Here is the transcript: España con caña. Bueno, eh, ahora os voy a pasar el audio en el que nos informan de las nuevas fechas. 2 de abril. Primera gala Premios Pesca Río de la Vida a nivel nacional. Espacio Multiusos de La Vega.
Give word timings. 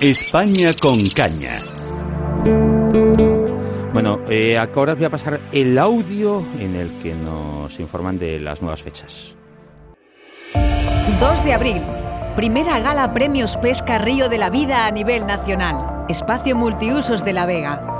España 0.00 0.72
con 0.80 1.10
caña. 1.10 1.60
Bueno, 3.92 4.20
eh, 4.30 4.56
ahora 4.56 4.92
os 4.92 4.98
voy 4.98 5.04
a 5.04 5.10
pasar 5.10 5.38
el 5.52 5.78
audio 5.78 6.42
en 6.58 6.74
el 6.74 6.90
que 7.02 7.12
nos 7.14 7.78
informan 7.78 8.18
de 8.18 8.40
las 8.40 8.62
nuevas 8.62 8.82
fechas. 8.82 9.34
2 11.20 11.44
de 11.44 11.52
abril. 11.52 11.82
Primera 12.34 12.80
gala 12.80 13.12
Premios 13.12 13.58
Pesca 13.58 13.98
Río 13.98 14.30
de 14.30 14.38
la 14.38 14.48
Vida 14.48 14.86
a 14.86 14.90
nivel 14.90 15.26
nacional. 15.26 16.06
Espacio 16.08 16.56
Multiusos 16.56 17.22
de 17.22 17.34
La 17.34 17.44
Vega. 17.44 17.99